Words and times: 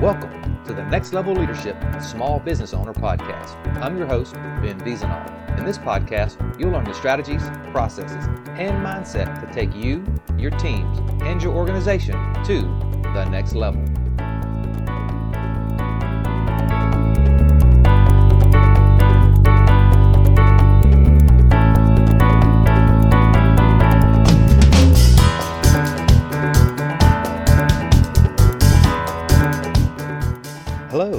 Welcome 0.00 0.64
to 0.64 0.72
the 0.72 0.82
Next 0.84 1.12
Level 1.12 1.34
Leadership 1.34 1.76
Small 2.00 2.40
Business 2.40 2.72
Owner 2.72 2.94
Podcast. 2.94 3.54
I'm 3.82 3.98
your 3.98 4.06
host, 4.06 4.32
Ben 4.32 4.80
Vezina. 4.80 5.58
In 5.58 5.66
this 5.66 5.76
podcast, 5.76 6.38
you'll 6.58 6.70
learn 6.70 6.84
the 6.84 6.94
strategies, 6.94 7.42
processes, 7.70 8.24
and 8.56 8.82
mindset 8.82 9.46
to 9.46 9.52
take 9.52 9.74
you, 9.76 10.02
your 10.38 10.52
teams, 10.52 10.98
and 11.20 11.42
your 11.42 11.54
organization 11.54 12.14
to 12.44 12.62
the 13.12 13.26
next 13.26 13.54
level. 13.54 13.84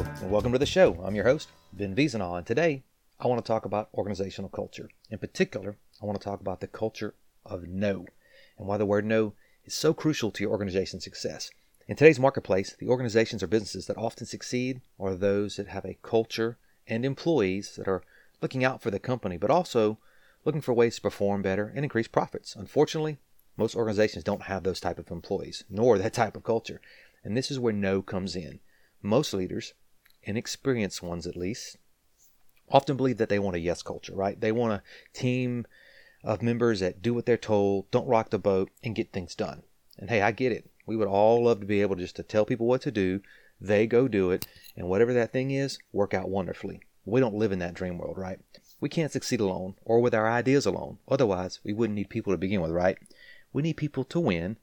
And 0.01 0.31
welcome 0.31 0.51
to 0.51 0.57
the 0.57 0.65
show. 0.65 0.99
I'm 1.03 1.13
your 1.13 1.25
host, 1.25 1.49
Ben 1.73 1.95
Vezina, 1.95 2.35
and 2.35 2.47
today 2.47 2.81
I 3.19 3.27
want 3.27 3.43
to 3.43 3.47
talk 3.47 3.65
about 3.65 3.89
organizational 3.93 4.49
culture. 4.49 4.89
In 5.11 5.19
particular, 5.19 5.77
I 6.01 6.07
want 6.07 6.19
to 6.19 6.23
talk 6.23 6.41
about 6.41 6.59
the 6.59 6.65
culture 6.65 7.13
of 7.45 7.67
no 7.67 8.07
and 8.57 8.67
why 8.67 8.77
the 8.77 8.85
word 8.87 9.05
no 9.05 9.33
is 9.63 9.75
so 9.75 9.93
crucial 9.93 10.31
to 10.31 10.43
your 10.43 10.51
organization's 10.51 11.03
success. 11.03 11.51
In 11.87 11.95
today's 11.95 12.19
marketplace, 12.19 12.75
the 12.79 12.87
organizations 12.87 13.43
or 13.43 13.47
businesses 13.47 13.85
that 13.85 13.97
often 13.97 14.25
succeed 14.25 14.81
are 14.99 15.13
those 15.13 15.57
that 15.57 15.67
have 15.67 15.85
a 15.85 15.99
culture 16.01 16.57
and 16.87 17.05
employees 17.05 17.75
that 17.75 17.87
are 17.87 18.01
looking 18.41 18.63
out 18.63 18.81
for 18.81 18.89
the 18.89 18.97
company, 18.97 19.37
but 19.37 19.51
also 19.51 19.99
looking 20.45 20.61
for 20.61 20.73
ways 20.73 20.95
to 20.95 21.01
perform 21.01 21.43
better 21.43 21.71
and 21.75 21.85
increase 21.85 22.07
profits. 22.07 22.55
Unfortunately, 22.55 23.19
most 23.55 23.75
organizations 23.75 24.23
don't 24.23 24.43
have 24.43 24.63
those 24.63 24.79
type 24.79 24.97
of 24.97 25.11
employees, 25.11 25.63
nor 25.69 25.99
that 25.99 26.13
type 26.13 26.35
of 26.35 26.43
culture. 26.43 26.81
And 27.23 27.37
this 27.37 27.51
is 27.51 27.59
where 27.59 27.71
no 27.71 28.01
comes 28.01 28.35
in. 28.35 28.61
Most 29.03 29.33
leaders, 29.33 29.73
inexperienced 30.23 31.01
ones 31.01 31.27
at 31.27 31.35
least, 31.35 31.77
often 32.69 32.97
believe 32.97 33.17
that 33.17 33.29
they 33.29 33.39
want 33.39 33.55
a 33.55 33.59
yes 33.59 33.81
culture, 33.81 34.15
right? 34.15 34.39
They 34.39 34.51
want 34.51 34.73
a 34.73 34.83
team 35.13 35.65
of 36.23 36.41
members 36.41 36.79
that 36.79 37.01
do 37.01 37.13
what 37.13 37.25
they're 37.25 37.37
told, 37.37 37.89
don't 37.91 38.07
rock 38.07 38.29
the 38.29 38.39
boat, 38.39 38.69
and 38.83 38.95
get 38.95 39.11
things 39.11 39.35
done. 39.35 39.63
And 39.97 40.09
hey, 40.09 40.21
I 40.21 40.31
get 40.31 40.51
it. 40.51 40.69
We 40.85 40.95
would 40.95 41.07
all 41.07 41.45
love 41.45 41.59
to 41.59 41.65
be 41.65 41.81
able 41.81 41.95
to 41.95 42.01
just 42.01 42.15
to 42.17 42.23
tell 42.23 42.45
people 42.45 42.67
what 42.67 42.81
to 42.81 42.91
do, 42.91 43.21
they 43.59 43.85
go 43.85 44.07
do 44.07 44.31
it, 44.31 44.47
and 44.75 44.87
whatever 44.87 45.13
that 45.13 45.31
thing 45.31 45.51
is, 45.51 45.77
work 45.91 46.13
out 46.13 46.29
wonderfully. 46.29 46.81
We 47.05 47.19
don't 47.19 47.35
live 47.35 47.51
in 47.51 47.59
that 47.59 47.73
dream 47.73 47.97
world, 47.97 48.17
right? 48.17 48.39
We 48.79 48.89
can't 48.89 49.11
succeed 49.11 49.39
alone 49.39 49.75
or 49.83 49.99
with 49.99 50.15
our 50.15 50.29
ideas 50.29 50.65
alone. 50.65 50.97
Otherwise, 51.07 51.59
we 51.63 51.73
wouldn't 51.73 51.95
need 51.95 52.09
people 52.09 52.33
to 52.33 52.37
begin 52.37 52.61
with, 52.61 52.71
right? 52.71 52.97
We 53.53 53.61
need 53.61 53.77
people 53.77 54.03
to 54.05 54.19
win, 54.19 54.57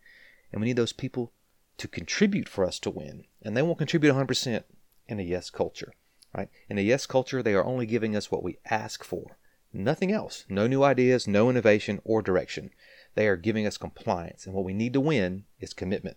and 0.52 0.60
we 0.60 0.68
need 0.68 0.76
those 0.76 0.92
people 0.92 1.32
to 1.78 1.88
contribute 1.88 2.48
for 2.48 2.64
us 2.64 2.78
to 2.80 2.90
win. 2.90 3.24
And 3.42 3.56
they 3.56 3.62
won't 3.62 3.78
contribute 3.78 4.12
100% 4.14 4.64
in 5.08 5.18
a 5.18 5.22
yes 5.22 5.50
culture, 5.50 5.92
right? 6.34 6.48
In 6.68 6.78
a 6.78 6.82
yes 6.82 7.06
culture, 7.06 7.42
they 7.42 7.54
are 7.54 7.64
only 7.64 7.86
giving 7.86 8.14
us 8.14 8.30
what 8.30 8.42
we 8.42 8.58
ask 8.70 9.02
for. 9.02 9.38
Nothing 9.72 10.12
else. 10.12 10.44
No 10.48 10.66
new 10.66 10.82
ideas, 10.82 11.26
no 11.26 11.50
innovation 11.50 12.00
or 12.04 12.22
direction. 12.22 12.70
They 13.14 13.26
are 13.26 13.36
giving 13.36 13.66
us 13.66 13.76
compliance. 13.76 14.46
And 14.46 14.54
what 14.54 14.64
we 14.64 14.72
need 14.72 14.92
to 14.94 15.00
win 15.00 15.44
is 15.60 15.74
commitment. 15.74 16.16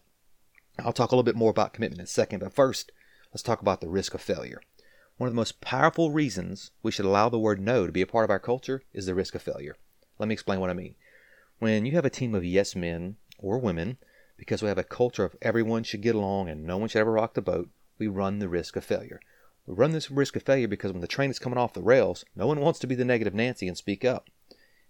I'll 0.80 0.94
talk 0.94 1.12
a 1.12 1.16
little 1.16 1.24
bit 1.24 1.36
more 1.36 1.52
about 1.52 1.74
commitment 1.74 2.00
in 2.00 2.06
a 2.06 2.08
second, 2.08 2.40
but 2.40 2.54
first, 2.54 2.92
let's 3.34 3.44
talk 3.44 3.62
about 3.62 3.82
the 3.82 3.90
risk 3.90 4.14
of 4.14 4.22
failure. 4.22 4.62
One 5.18 5.28
of 5.28 5.34
the 5.34 5.40
most 5.40 5.62
powerful 5.62 6.12
reasons 6.12 6.72
we 6.82 6.92
should 6.92 7.06
allow 7.06 7.30
the 7.30 7.40
word 7.40 7.60
no 7.60 7.86
to 7.86 7.92
be 7.92 8.02
a 8.02 8.08
part 8.08 8.24
of 8.24 8.30
our 8.30 8.40
culture 8.40 8.84
is 8.94 9.06
the 9.06 9.16
risk 9.16 9.36
of 9.36 9.42
failure. 9.42 9.76
Let 10.18 10.28
me 10.28 10.34
explain 10.34 10.60
what 10.60 10.70
I 10.70 10.74
mean. 10.74 10.96
When 11.60 11.86
you 11.86 11.92
have 11.94 12.06
a 12.06 12.10
team 12.10 12.34
of 12.34 12.46
yes 12.46 12.76
men 12.76 13.18
or 13.38 13.60
women 13.60 13.98
because 14.38 14.64
we 14.64 14.70
have 14.70 14.80
a 14.80 14.84
culture 14.84 15.24
of 15.24 15.36
everyone 15.42 15.84
should 15.84 16.02
get 16.02 16.16
along 16.16 16.50
and 16.50 16.64
no 16.64 16.78
one 16.78 16.90
should 16.90 17.02
ever 17.02 17.12
rock 17.12 17.36
the 17.36 17.42
boat, 17.42 17.70
we 18.02 18.08
run 18.08 18.40
the 18.40 18.50
risk 18.50 18.76
of 18.76 18.84
failure. 18.84 19.20
We 19.68 19.76
run 19.76 19.92
this 19.92 20.10
risk 20.10 20.36
of 20.36 20.42
failure 20.42 20.68
because 20.68 20.92
when 20.92 21.02
the 21.02 21.08
train 21.08 21.30
is 21.30 21.38
coming 21.38 21.60
off 21.60 21.74
the 21.74 21.84
rails, 21.84 22.26
no 22.36 22.48
one 22.48 22.60
wants 22.60 22.80
to 22.80 22.88
be 22.88 22.96
the 22.96 23.06
negative 23.06 23.36
Nancy 23.36 23.68
and 23.68 23.78
speak 23.78 24.04
up. 24.04 24.28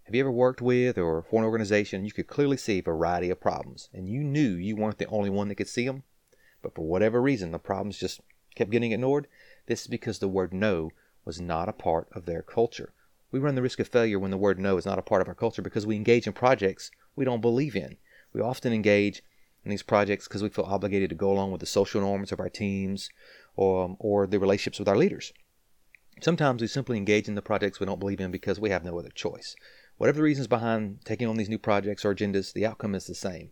Have 0.05 0.16
you 0.16 0.22
ever 0.22 0.31
worked 0.31 0.61
with 0.61 0.97
or 0.97 1.22
for 1.22 1.39
an 1.39 1.45
organization 1.45 2.05
you 2.05 2.13
could 2.13 2.27
clearly 2.27 2.55
see 2.55 2.79
a 2.79 2.83
variety 2.83 3.29
of 3.29 3.41
problems 3.41 3.89
and 3.94 4.07
you 4.07 4.23
knew 4.23 4.51
you 4.53 4.77
weren't 4.77 4.97
the 4.97 5.07
only 5.07 5.29
one 5.29 5.49
that 5.49 5.55
could 5.55 5.67
see 5.67 5.85
them? 5.85 6.03
But 6.61 6.73
for 6.73 6.88
whatever 6.88 7.22
reason, 7.22 7.51
the 7.51 7.59
problems 7.59 7.97
just 7.97 8.22
kept 8.55 8.72
getting 8.72 8.94
ignored? 8.94 9.28
This 9.66 9.81
is 9.81 9.88
because 9.88 10.19
the 10.19 10.29
word 10.29 10.53
no 10.53 10.91
was 11.25 11.41
not 11.41 11.67
a 11.67 11.73
part 11.73 12.07
of 12.13 12.25
their 12.25 12.41
culture. 12.41 12.93
We 13.29 13.41
run 13.41 13.55
the 13.55 13.61
risk 13.61 13.81
of 13.81 13.89
failure 13.89 14.19
when 14.19 14.31
the 14.31 14.38
word 14.38 14.57
no 14.57 14.78
is 14.78 14.85
not 14.85 14.99
a 14.99 15.01
part 15.03 15.22
of 15.22 15.28
our 15.28 15.35
culture 15.35 15.61
because 15.61 15.85
we 15.85 15.97
engage 15.97 16.28
in 16.28 16.33
projects 16.33 16.91
we 17.17 17.25
don't 17.25 17.41
believe 17.41 17.75
in. 17.75 17.97
We 18.31 18.39
often 18.39 18.72
engage 18.72 19.22
in 19.63 19.72
these 19.72 19.83
projects 19.83 20.27
because 20.27 20.44
we 20.44 20.49
feel 20.49 20.66
obligated 20.66 21.09
to 21.09 21.16
go 21.16 21.31
along 21.31 21.51
with 21.51 21.59
the 21.59 21.67
social 21.67 22.01
norms 22.01 22.31
of 22.31 22.39
our 22.39 22.49
teams 22.49 23.09
or, 23.55 23.95
or 23.99 24.27
the 24.27 24.39
relationships 24.39 24.79
with 24.79 24.89
our 24.89 24.97
leaders. 24.97 25.33
Sometimes 26.22 26.61
we 26.61 26.67
simply 26.67 26.97
engage 26.97 27.27
in 27.27 27.35
the 27.35 27.41
projects 27.41 27.79
we 27.79 27.85
don't 27.85 27.99
believe 27.99 28.19
in 28.19 28.31
because 28.31 28.59
we 28.59 28.69
have 28.69 28.83
no 28.83 28.97
other 28.97 29.09
choice. 29.09 29.55
Whatever 29.97 30.17
the 30.17 30.23
reasons 30.23 30.47
behind 30.47 30.99
taking 31.05 31.27
on 31.27 31.38
these 31.38 31.49
new 31.49 31.59
projects 31.59 32.03
or 32.03 32.13
agendas, 32.13 32.53
the 32.53 32.66
outcome 32.66 32.95
is 32.95 33.05
the 33.05 33.16
same 33.16 33.51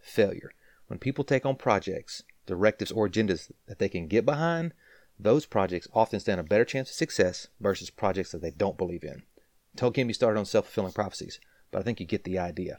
failure. 0.00 0.52
When 0.86 0.98
people 0.98 1.24
take 1.24 1.46
on 1.46 1.56
projects, 1.56 2.22
directives, 2.46 2.92
or 2.92 3.08
agendas 3.08 3.50
that 3.66 3.78
they 3.78 3.88
can 3.88 4.08
get 4.08 4.26
behind, 4.26 4.74
those 5.18 5.46
projects 5.46 5.88
often 5.92 6.20
stand 6.20 6.40
a 6.40 6.44
better 6.44 6.64
chance 6.64 6.90
of 6.90 6.96
success 6.96 7.48
versus 7.60 7.90
projects 7.90 8.32
that 8.32 8.42
they 8.42 8.50
don't 8.50 8.78
believe 8.78 9.04
in. 9.04 9.22
Don't 9.74 9.94
get 9.94 10.06
me 10.06 10.12
started 10.12 10.38
on 10.38 10.44
self 10.44 10.66
fulfilling 10.66 10.92
prophecies, 10.92 11.40
but 11.70 11.78
I 11.78 11.82
think 11.82 12.00
you 12.00 12.06
get 12.06 12.24
the 12.24 12.38
idea. 12.38 12.76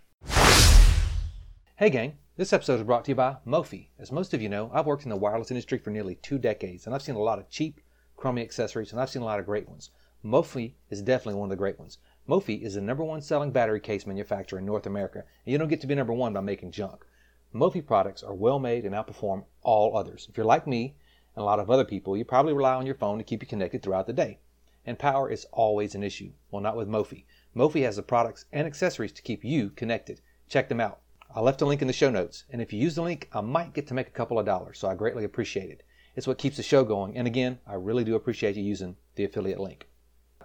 Hey, 1.83 1.89
gang. 1.89 2.17
This 2.37 2.53
episode 2.53 2.79
is 2.79 2.85
brought 2.85 3.03
to 3.03 3.11
you 3.11 3.15
by 3.15 3.35
Mophie. 3.45 3.89
As 3.99 4.09
most 4.09 4.33
of 4.33 4.41
you 4.41 4.47
know, 4.47 4.71
I've 4.73 4.85
worked 4.85 5.03
in 5.03 5.09
the 5.09 5.17
wireless 5.17 5.51
industry 5.51 5.77
for 5.77 5.89
nearly 5.89 6.15
two 6.15 6.37
decades, 6.37 6.85
and 6.85 6.95
I've 6.95 7.01
seen 7.01 7.15
a 7.15 7.19
lot 7.21 7.39
of 7.39 7.49
cheap, 7.49 7.81
crummy 8.15 8.41
accessories, 8.41 8.93
and 8.93 9.01
I've 9.01 9.09
seen 9.09 9.21
a 9.21 9.25
lot 9.25 9.37
of 9.37 9.45
great 9.45 9.67
ones. 9.67 9.89
Mophie 10.23 10.75
is 10.89 11.01
definitely 11.01 11.37
one 11.41 11.47
of 11.47 11.49
the 11.49 11.57
great 11.57 11.77
ones. 11.77 11.97
Mophie 12.25 12.63
is 12.63 12.75
the 12.75 12.81
number 12.81 13.03
one 13.03 13.19
selling 13.19 13.51
battery 13.51 13.81
case 13.81 14.07
manufacturer 14.07 14.59
in 14.59 14.65
North 14.65 14.85
America, 14.85 15.25
and 15.45 15.51
you 15.51 15.57
don't 15.57 15.67
get 15.67 15.81
to 15.81 15.87
be 15.87 15.93
number 15.93 16.13
one 16.13 16.31
by 16.31 16.39
making 16.39 16.71
junk. 16.71 17.05
Mophie 17.53 17.85
products 17.85 18.23
are 18.23 18.33
well 18.33 18.59
made 18.59 18.85
and 18.85 18.95
outperform 18.95 19.43
all 19.61 19.97
others. 19.97 20.27
If 20.29 20.37
you're 20.37 20.45
like 20.45 20.65
me 20.65 20.95
and 21.35 21.41
a 21.41 21.45
lot 21.45 21.59
of 21.59 21.69
other 21.69 21.83
people, 21.83 22.15
you 22.15 22.23
probably 22.23 22.53
rely 22.53 22.75
on 22.75 22.85
your 22.85 22.95
phone 22.95 23.17
to 23.17 23.25
keep 23.25 23.43
you 23.43 23.47
connected 23.49 23.83
throughout 23.83 24.07
the 24.07 24.13
day. 24.13 24.39
And 24.85 24.97
power 24.97 25.29
is 25.29 25.47
always 25.51 25.95
an 25.95 26.03
issue. 26.03 26.31
Well, 26.49 26.61
not 26.61 26.77
with 26.77 26.87
Mophie. 26.87 27.25
Mophie 27.53 27.83
has 27.83 27.97
the 27.97 28.03
products 28.03 28.45
and 28.53 28.65
accessories 28.65 29.11
to 29.11 29.21
keep 29.21 29.43
you 29.43 29.69
connected. 29.69 30.21
Check 30.47 30.69
them 30.69 30.79
out. 30.79 31.01
I 31.35 31.39
left 31.39 31.61
a 31.61 31.65
link 31.65 31.81
in 31.81 31.87
the 31.87 31.93
show 31.93 32.11
notes, 32.11 32.43
and 32.51 32.61
if 32.61 32.71
you 32.71 32.79
use 32.79 32.93
the 32.93 33.01
link, 33.01 33.27
I 33.33 33.41
might 33.41 33.73
get 33.73 33.87
to 33.87 33.95
make 33.95 34.07
a 34.07 34.11
couple 34.11 34.37
of 34.37 34.45
dollars, 34.45 34.77
so 34.77 34.87
I 34.87 34.93
greatly 34.93 35.23
appreciate 35.23 35.71
it. 35.71 35.83
It's 36.15 36.27
what 36.27 36.37
keeps 36.37 36.57
the 36.57 36.63
show 36.63 36.83
going, 36.83 37.17
and 37.17 37.25
again, 37.25 37.57
I 37.65 37.73
really 37.73 38.03
do 38.03 38.13
appreciate 38.13 38.55
you 38.55 38.61
using 38.63 38.97
the 39.15 39.23
affiliate 39.23 39.59
link. 39.59 39.87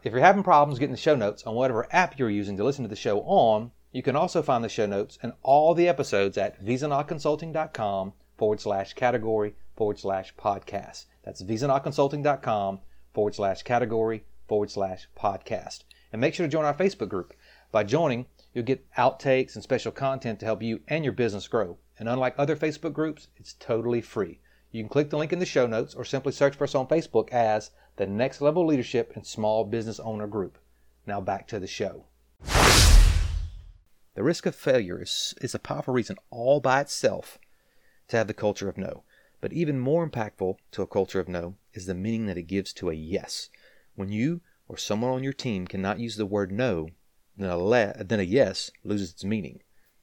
If 0.03 0.13
you're 0.13 0.23
having 0.23 0.43
problems 0.43 0.79
getting 0.79 0.95
the 0.95 1.01
show 1.01 1.15
notes 1.15 1.43
on 1.43 1.55
whatever 1.55 1.87
app 1.91 2.19
you're 2.19 2.31
using 2.31 2.57
to 2.57 2.65
listen 2.65 2.85
to 2.85 2.89
the 2.89 2.97
show 2.97 3.21
on, 3.21 3.73
you 3.93 4.03
can 4.03 4.17
also 4.17 4.41
find 4.41 4.65
the 4.65 4.69
show 4.71 4.87
notes 4.87 5.19
and 5.23 5.35
all 5.43 5.75
the 5.75 5.89
episodes 5.89 6.39
at 6.39 6.65
vezinaconsulting.com 6.65 8.15
forward 8.39 8.61
slash 8.61 8.95
category 8.95 9.55
forward 9.77 9.99
slash 9.99 10.35
podcast. 10.37 11.05
That's 11.23 11.43
vezinaconsulting.com 11.43 12.81
forward 13.13 13.35
slash 13.35 13.63
category 13.63 14.25
forward 14.47 14.71
slash 14.71 15.09
podcast. 15.19 15.83
And 16.13 16.21
make 16.21 16.33
sure 16.33 16.47
to 16.47 16.51
join 16.51 16.65
our 16.65 16.75
Facebook 16.75 17.09
group. 17.09 17.35
By 17.73 17.85
joining, 17.85 18.27
You'll 18.55 18.65
get 18.65 18.91
outtakes 18.95 19.55
and 19.55 19.63
special 19.63 19.93
content 19.93 20.41
to 20.41 20.47
help 20.47 20.63
you 20.63 20.81
and 20.89 21.05
your 21.05 21.13
business 21.13 21.49
grow. 21.49 21.79
And 21.99 22.09
unlike 22.09 22.35
other 22.39 22.57
Facebook 22.57 22.93
groups, 22.93 23.29
it's 23.37 23.55
totally 23.55 24.01
free. 24.01 24.41
You 24.71 24.83
can 24.83 24.89
click 24.89 25.11
the 25.11 25.19
link 25.19 25.33
in 25.33 25.39
the 25.39 25.47
show 25.47 25.67
notes 25.67 25.95
or 25.95 26.05
simply 26.05 26.33
search 26.33 26.57
for 26.57 26.65
us 26.65 26.75
on 26.75 26.87
Facebook 26.87 27.31
as 27.31 27.71
the 27.97 28.07
Next 28.07 28.41
Level 28.41 28.67
Leadership 28.67 29.13
and 29.15 29.27
Small 29.27 29.65
Business 29.65 29.99
Owner 30.01 30.27
Group. 30.27 30.59
Now 31.07 31.21
back 31.21 31.49
to 31.49 31.59
the 31.59 31.67
show. 31.67 32.05
The 34.15 34.25
risk 34.25 34.47
of 34.47 34.55
failure 34.55 35.01
is, 35.01 35.35
is 35.41 35.55
a 35.55 35.59
powerful 35.59 35.95
reason 35.95 36.17
all 36.31 36.61
by 36.61 36.81
itself 36.81 37.39
to 38.09 38.17
have 38.17 38.27
the 38.27 38.35
culture 38.35 38.69
of 38.69 38.77
no. 38.77 39.05
But 39.41 39.53
even 39.53 39.79
more 39.79 40.09
impactful 40.09 40.57
to 40.73 40.83
a 40.83 40.87
culture 40.87 41.21
of 41.21 41.29
no 41.29 41.55
is 41.73 41.87
the 41.87 41.95
meaning 41.95 42.27
that 42.27 42.39
it 42.39 42.43
gives 42.43 42.73
to 42.75 42.91
a 42.91 42.95
yes. 42.95 43.51
When 43.95 44.11
you 44.11 44.41
or 44.67 44.77
someone 44.77 45.13
on 45.13 45.23
your 45.23 45.33
team 45.33 45.67
cannot 45.67 46.01
use 46.01 46.17
the 46.17 46.27
word 46.27 46.51
no 46.51 46.89
then 47.39 47.51
a, 47.51 47.57
le- 47.57 47.95
then 48.03 48.19
a 48.19 48.25
yes 48.25 48.71
loses 48.83 49.13
its 49.13 49.25
meaning. 49.25 49.63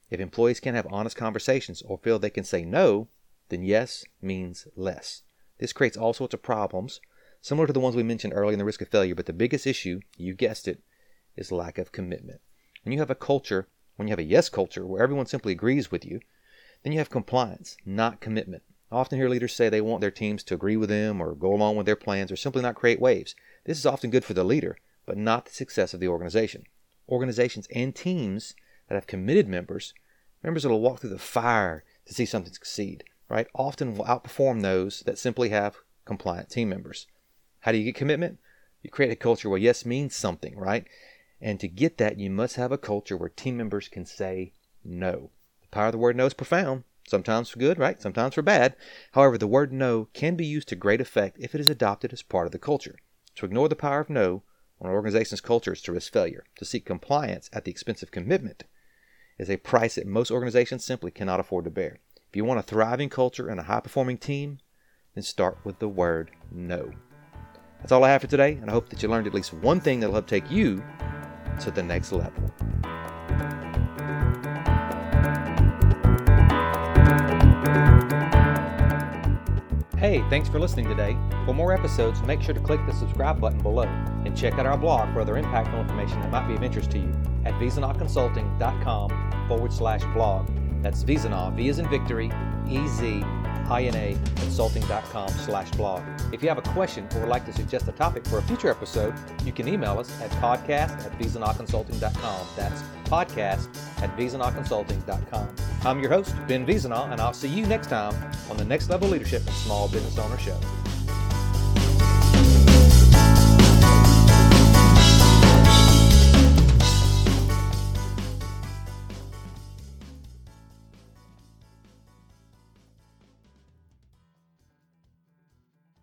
If 0.09 0.21
employees 0.21 0.61
can't 0.61 0.77
have 0.77 0.87
honest 0.89 1.17
conversations 1.17 1.81
or 1.81 1.97
feel 1.97 2.17
they 2.17 2.29
can 2.29 2.45
say 2.45 2.63
no, 2.63 3.09
then 3.49 3.61
yes 3.61 4.05
means 4.21 4.67
less. 4.77 5.23
This 5.57 5.73
creates 5.73 5.97
all 5.97 6.13
sorts 6.13 6.33
of 6.33 6.41
problems, 6.41 7.01
similar 7.41 7.67
to 7.67 7.73
the 7.73 7.81
ones 7.81 7.95
we 7.95 8.03
mentioned 8.03 8.33
earlier 8.33 8.53
in 8.53 8.59
the 8.59 8.63
risk 8.63 8.81
of 8.81 8.87
failure, 8.87 9.15
but 9.15 9.25
the 9.25 9.33
biggest 9.33 9.67
issue, 9.67 9.99
you 10.15 10.33
guessed 10.33 10.65
it, 10.67 10.81
is 11.35 11.51
lack 11.51 11.77
of 11.77 11.91
commitment. 11.91 12.39
When 12.83 12.93
you 12.93 12.99
have 12.99 13.09
a 13.09 13.15
culture, 13.15 13.67
when 13.97 14.07
you 14.07 14.13
have 14.13 14.19
a 14.19 14.23
yes 14.23 14.47
culture 14.47 14.85
where 14.85 15.03
everyone 15.03 15.25
simply 15.25 15.51
agrees 15.51 15.91
with 15.91 16.05
you, 16.05 16.21
then 16.83 16.93
you 16.93 16.99
have 16.99 17.09
compliance, 17.09 17.75
not 17.85 18.21
commitment. 18.21 18.63
I 18.91 18.95
often 18.95 19.19
hear 19.19 19.27
leaders 19.27 19.53
say 19.53 19.67
they 19.67 19.81
want 19.81 19.99
their 19.99 20.09
teams 20.09 20.41
to 20.43 20.53
agree 20.53 20.77
with 20.77 20.88
them 20.88 21.19
or 21.19 21.35
go 21.35 21.53
along 21.53 21.75
with 21.75 21.85
their 21.85 21.97
plans 21.97 22.31
or 22.31 22.38
simply 22.38 22.61
not 22.61 22.75
create 22.75 23.01
waves. 23.01 23.35
This 23.65 23.77
is 23.77 23.85
often 23.85 24.09
good 24.09 24.23
for 24.23 24.33
the 24.33 24.45
leader, 24.45 24.77
but 25.05 25.17
not 25.17 25.47
the 25.47 25.51
success 25.51 25.93
of 25.93 25.99
the 25.99 26.07
organization 26.07 26.63
organizations 27.09 27.67
and 27.73 27.95
teams 27.95 28.55
that 28.87 28.95
have 28.95 29.07
committed 29.07 29.47
members, 29.47 29.93
members 30.43 30.63
that 30.63 30.69
will 30.69 30.81
walk 30.81 30.99
through 30.99 31.09
the 31.09 31.19
fire 31.19 31.83
to 32.05 32.13
see 32.13 32.25
something 32.25 32.53
succeed. 32.53 33.03
right, 33.29 33.47
often 33.55 33.95
will 33.95 34.05
outperform 34.05 34.61
those 34.61 35.01
that 35.01 35.17
simply 35.17 35.49
have 35.49 35.77
compliant 36.05 36.49
team 36.49 36.69
members. 36.69 37.07
How 37.61 37.71
do 37.71 37.79
you 37.79 37.85
get 37.85 37.95
commitment? 37.95 38.37
You 38.83 38.91
create 38.91 39.11
a 39.11 39.15
culture 39.15 39.49
where 39.49 39.57
yes 39.57 39.83
means 39.83 40.15
something, 40.15 40.55
right? 40.55 40.85
And 41.41 41.59
to 41.59 41.67
get 41.67 41.97
that, 41.97 42.19
you 42.19 42.29
must 42.29 42.55
have 42.55 42.71
a 42.71 42.77
culture 42.77 43.17
where 43.17 43.29
team 43.29 43.57
members 43.57 43.87
can 43.87 44.05
say 44.05 44.53
no. 44.83 45.31
The 45.63 45.67
power 45.69 45.87
of 45.87 45.91
the 45.93 45.97
word 45.97 46.15
no 46.15 46.27
is 46.27 46.35
profound, 46.35 46.83
sometimes 47.07 47.49
for 47.49 47.57
good, 47.57 47.79
right? 47.79 47.99
Sometimes 47.99 48.35
for 48.35 48.43
bad. 48.43 48.75
However, 49.13 49.37
the 49.37 49.47
word 49.47 49.73
no 49.73 50.09
can 50.13 50.35
be 50.35 50.45
used 50.45 50.67
to 50.69 50.75
great 50.75 51.01
effect 51.01 51.37
if 51.39 51.55
it 51.55 51.61
is 51.61 51.69
adopted 51.69 52.13
as 52.13 52.21
part 52.21 52.45
of 52.45 52.51
the 52.51 52.59
culture. 52.59 52.97
To 53.37 53.45
ignore 53.45 53.67
the 53.67 53.75
power 53.75 53.99
of 53.99 54.09
no 54.09 54.43
on 54.81 54.89
an 54.89 54.95
organization's 54.95 55.42
culture 55.42 55.74
is 55.74 55.81
to 55.83 55.92
risk 55.92 56.12
failure. 56.12 56.44
To 56.57 56.66
seek 56.66 56.86
compliance 56.86 57.50
at 57.54 57.66
the 57.66 57.72
expense 57.72 58.04
of 58.04 58.12
commitment 58.12 58.63
is 59.38 59.50
a 59.50 59.57
price 59.57 59.95
that 59.95 60.07
most 60.07 60.31
organizations 60.31 60.86
simply 60.86 61.12
cannot 61.12 61.39
afford 61.39 61.66
to 61.66 61.72
bear. 61.72 62.00
If 62.30 62.36
you 62.36 62.45
want 62.45 62.60
a 62.60 62.63
thriving 62.63 63.10
culture 63.10 63.48
and 63.48 63.60
a 63.60 63.63
high 63.63 63.80
performing 63.80 64.18
team, 64.18 64.60
then 65.13 65.24
start 65.24 65.57
with 65.63 65.80
the 65.80 65.88
word 65.88 66.31
no. 66.51 66.92
That's 67.80 67.92
all 67.92 68.04
I 68.04 68.10
have 68.10 68.22
for 68.22 68.27
today, 68.27 68.54
and 68.54 68.69
I 68.69 68.74
hope 68.74 68.89
that 68.89 69.01
you 69.01 69.10
learned 69.10 69.27
at 69.27 69.33
least 69.33 69.54
one 69.54 69.80
thing 69.80 70.00
that'll 70.00 70.16
help 70.16 70.27
take 70.27 70.50
you 70.50 70.83
to 71.62 71.72
the 71.72 71.83
next 71.83 72.12
level. 72.12 72.51
Hey, 80.15 80.23
thanks 80.29 80.47
for 80.47 80.59
listening 80.62 80.88
today. 80.88 81.17
For 81.45 81.53
more 81.53 81.73
episodes, 81.73 82.21
make 82.21 82.41
sure 82.41 82.53
to 82.53 82.59
click 82.62 82.79
the 82.85 82.94
subscribe 82.94 83.41
button 83.41 83.62
below 83.62 83.83
and 83.83 84.33
check 84.33 84.53
out 84.53 84.65
our 84.65 84.77
blog 84.77 85.13
for 85.13 85.19
other 85.19 85.33
impactful 85.33 85.77
information 85.77 86.21
that 86.21 86.31
might 86.31 86.47
be 86.47 86.56
of 86.56 86.63
interest 86.63 86.91
to 86.91 87.00
you 87.00 87.12
at 87.44 87.53
vezinaconsulting.com 87.56 89.45
forward 89.50 89.73
slash 89.73 90.06
blog. 90.13 90.50
That's 90.81 91.03
Vezina, 91.03 91.53
V 91.53 91.67
as 91.67 91.79
in 91.79 91.89
victory, 91.89 92.31
E 92.65 92.88
Z 92.88 93.25
inaconsulting.com 93.65 95.29
slash 95.29 95.71
blog. 95.71 96.03
If 96.31 96.41
you 96.41 96.50
have 96.50 96.57
a 96.57 96.62
question 96.62 97.07
or 97.15 97.21
would 97.21 97.29
like 97.29 97.45
to 97.45 97.53
suggest 97.53 97.88
a 97.88 97.91
topic 97.91 98.25
for 98.27 98.38
a 98.38 98.41
future 98.44 98.69
episode, 98.69 99.13
you 99.44 99.51
can 99.51 99.67
email 99.67 100.00
us 100.00 100.21
at 100.21 100.29
podcast 100.31 101.06
at 101.06 101.17
vezinaconsulting.com. 101.19 102.47
That's 102.56 102.83
podcast 103.06 103.67
at 104.01 104.15
vezinaconsulting.com. 104.17 105.56
I'm 105.83 106.00
your 106.00 106.09
host, 106.09 106.35
Ben 106.47 106.65
Vezina, 106.65 107.12
and 107.12 107.21
I'll 107.21 107.33
see 107.33 107.50
you 107.50 107.65
next 107.65 107.88
time 107.88 108.15
on 108.50 108.57
the 108.57 108.65
Next 108.65 108.89
Level 108.89 109.09
Leadership 109.09 109.44
Small 109.50 109.88
Business 109.88 110.17
Owner 110.17 110.38
Show. 110.38 110.59